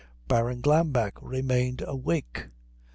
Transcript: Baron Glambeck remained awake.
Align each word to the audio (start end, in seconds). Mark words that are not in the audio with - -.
Baron 0.27 0.61
Glambeck 0.63 1.11
remained 1.21 1.83
awake. 1.85 2.47